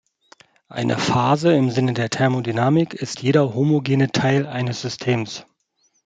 [0.67, 5.45] Eine Phase im Sinne der Thermodynamik ist jeder homogene Teil eines Systems.